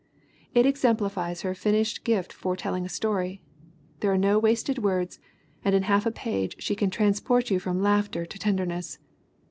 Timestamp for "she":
6.57-6.73